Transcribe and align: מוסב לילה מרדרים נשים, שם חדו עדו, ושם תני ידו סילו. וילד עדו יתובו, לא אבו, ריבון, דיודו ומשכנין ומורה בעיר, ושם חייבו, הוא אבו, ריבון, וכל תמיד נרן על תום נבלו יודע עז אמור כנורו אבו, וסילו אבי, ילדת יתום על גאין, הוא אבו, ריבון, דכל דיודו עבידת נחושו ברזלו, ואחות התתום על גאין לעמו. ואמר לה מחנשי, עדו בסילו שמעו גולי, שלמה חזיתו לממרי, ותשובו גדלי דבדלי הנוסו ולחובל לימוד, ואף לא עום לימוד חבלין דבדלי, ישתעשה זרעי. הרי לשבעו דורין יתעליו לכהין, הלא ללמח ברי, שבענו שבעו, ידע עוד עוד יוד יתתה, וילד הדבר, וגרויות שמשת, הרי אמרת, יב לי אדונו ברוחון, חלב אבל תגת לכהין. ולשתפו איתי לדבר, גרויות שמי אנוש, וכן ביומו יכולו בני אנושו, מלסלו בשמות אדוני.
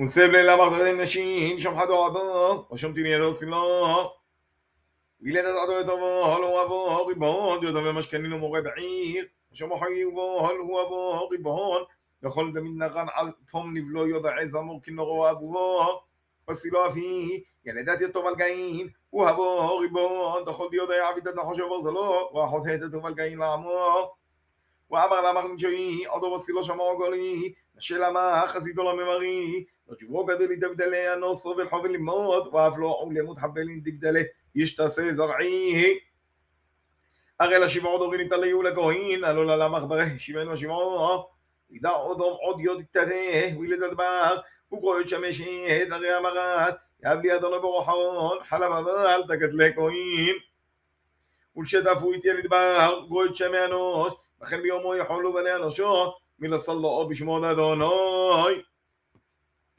מוסב 0.00 0.30
לילה 0.30 0.56
מרדרים 0.56 1.00
נשים, 1.00 1.58
שם 1.58 1.76
חדו 1.76 2.06
עדו, 2.06 2.66
ושם 2.72 2.92
תני 2.92 3.08
ידו 3.08 3.32
סילו. 3.32 4.10
וילד 5.20 5.44
עדו 5.44 5.80
יתובו, 5.80 6.38
לא 6.42 6.62
אבו, 6.62 7.06
ריבון, 7.06 7.60
דיודו 7.60 7.84
ומשכנין 7.84 8.32
ומורה 8.32 8.60
בעיר, 8.60 9.26
ושם 9.52 9.68
חייבו, 9.78 10.48
הוא 10.58 10.82
אבו, 10.82 11.28
ריבון, 11.28 11.82
וכל 12.22 12.50
תמיד 12.54 12.72
נרן 12.76 13.06
על 13.14 13.30
תום 13.50 13.76
נבלו 13.76 14.06
יודע 14.08 14.30
עז 14.30 14.56
אמור 14.56 14.80
כנורו 14.82 15.30
אבו, 15.30 16.00
וסילו 16.50 16.86
אבי, 16.86 17.42
ילדת 17.64 18.00
יתום 18.00 18.26
על 18.26 18.34
גאין, 18.34 18.88
הוא 19.10 19.28
אבו, 19.30 19.78
ריבון, 19.78 20.44
דכל 20.44 20.68
דיודו 20.70 20.92
עבידת 20.92 21.34
נחושו 21.34 21.68
ברזלו, 21.68 22.30
ואחות 22.34 22.62
התתום 22.66 23.06
על 23.06 23.14
גאין 23.14 23.38
לעמו. 23.38 24.10
ואמר 24.91 25.21
לה 25.21 25.33
מחנשי, 25.33 26.03
עדו 26.09 26.35
בסילו 26.35 26.63
שמעו 26.63 26.97
גולי, 26.97 27.53
שלמה 27.79 28.43
חזיתו 28.47 28.83
לממרי, 28.83 29.65
ותשובו 29.89 30.25
גדלי 30.25 30.55
דבדלי 30.55 31.07
הנוסו 31.07 31.49
ולחובל 31.57 31.89
לימוד, 31.89 32.53
ואף 32.53 32.73
לא 32.77 32.87
עום 32.87 33.11
לימוד 33.11 33.37
חבלין 33.37 33.81
דבדלי, 33.83 34.23
ישתעשה 34.55 35.13
זרעי. 35.13 35.99
הרי 37.39 37.59
לשבעו 37.59 37.97
דורין 37.97 38.21
יתעליו 38.21 38.61
לכהין, 38.61 39.23
הלא 39.23 39.45
ללמח 39.45 39.83
ברי, 39.83 40.19
שבענו 40.19 40.57
שבעו, 40.57 41.27
ידע 41.71 41.89
עוד 41.89 42.19
עוד 42.19 42.59
יוד 42.59 42.81
יתתה, 42.81 42.99
וילד 43.59 43.83
הדבר, 43.83 44.37
וגרויות 44.73 45.09
שמשת, 45.09 45.87
הרי 45.91 46.17
אמרת, 46.17 46.75
יב 47.05 47.19
לי 47.19 47.35
אדונו 47.35 47.61
ברוחון, 47.61 48.37
חלב 48.43 48.71
אבל 48.71 49.23
תגת 49.27 49.53
לכהין. 49.53 50.35
ולשתפו 51.55 52.13
איתי 52.13 52.33
לדבר, 52.33 53.05
גרויות 53.07 53.35
שמי 53.35 53.65
אנוש, 53.65 54.13
וכן 54.42 54.62
ביומו 54.62 54.96
יכולו 54.96 55.32
בני 55.32 55.54
אנושו, 55.54 56.12
מלסלו 56.38 57.08
בשמות 57.10 57.44
אדוני. 57.44 57.84